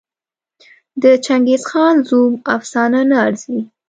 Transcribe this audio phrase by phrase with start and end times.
[1.01, 3.59] د چنګېزخان زوم افسانه نه ارزي.